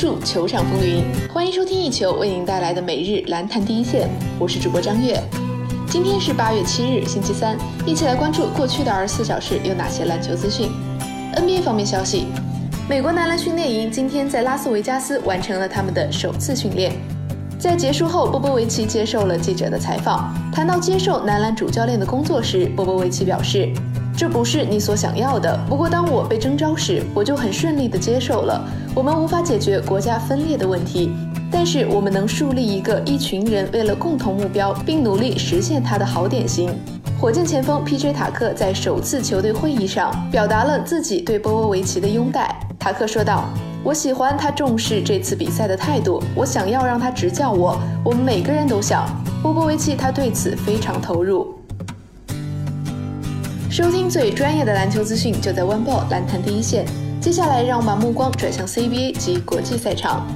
[0.00, 4.08] 注球场风云，欢迎收听一球为您带来的每日篮坛第一线，
[4.38, 5.22] 我是主播张悦。
[5.90, 10.70] 今天是八月七日，星期三，一起来关注过去的二十四小时有哪些篮球资讯。
[11.36, 12.28] NBA 方面消息，
[12.88, 16.94] 美国男篮训练营今天在拉斯维加斯完成了他们的首次训练。
[17.58, 23.70] 在结束后，波波维奇接受了记者的采访，谈到接受男篮主教练的工作时，波波维奇表示。
[24.16, 25.58] 这不是你所想要的。
[25.68, 28.62] 不过，当我被征召时，我就很顺利地接受了。
[28.94, 31.10] 我们无法解决国家分裂的问题，
[31.50, 36.70] 但是我们能树立一个一群人为了共同目标并努力实现它的好典型。
[37.18, 38.12] 火箭前锋 P.J.
[38.12, 42.58] 塔克在首次球队会议上表达了自己对波波维奇的拥戴。
[42.78, 43.44] 塔克说道
[43.84, 47.78] ：“我喜欢他重视这次比赛的态度，我想要让他执教我。
[48.02, 49.06] 我们每个人都想。
[49.42, 51.54] 波波维奇他对此非常投入。”
[53.70, 56.84] 收听最专业的篮球资讯，就在 One Ball 篮坛第一线。
[57.20, 60.26] 接下来，让我们把目光转向 CBA 及国际赛场。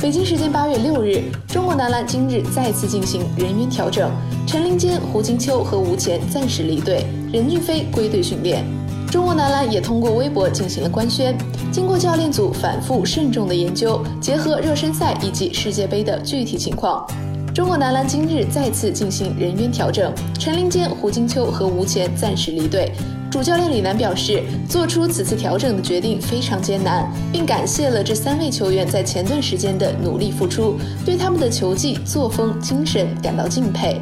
[0.00, 4.10] 北京时间八月六日，中国男篮今日再次进行人员调整，
[4.46, 8.64] 陈林坚、胡金秋和吴前暂时离队，任骏飞归队训练。
[9.12, 11.36] 中国男篮也通过微博进行了官宣，
[11.70, 17.06] 经过教练组反复慎重的研究，结合热身赛以及世界杯的具体情况。
[17.54, 22.90] 中国男篮今日再次进行人员调整，陈林坚、胡金秋和吴前暂时离队。
[23.30, 30.74] 主教练李楠表示，做出此次调整的决定非常艰难，并感谢了这三位球员在前段时间的努力付出，
[31.06, 34.00] 对他们的球技、作风、精神感到敬佩。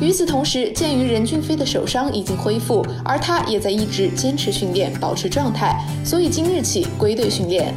[0.00, 7.74] 与此同时，鉴于任骏飞的手伤已经恢复，而他也在一直坚持训练，保持状态，所以今日起归队训练。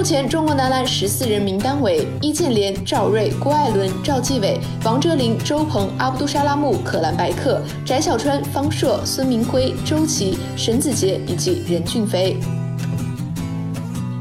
[0.00, 12.38] 目前，中国男篮十四人名单为易建联、赵睿、郭艾伦、赵继伟、王哲林、周鹏、阿卜杜沙拉木、可兰白克、翟小川、方硕、孙铭徽、周琦、沈子杰以及任骏飞。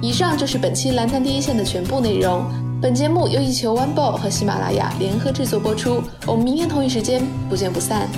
[0.02, 2.43] 以上就是本期篮坛第一线的全部内容。
[2.81, 6.03] 本节目由一球 One Ball 和喜马拉雅联合制作播出。
[6.27, 8.09] 我们明天同一时间不见不散。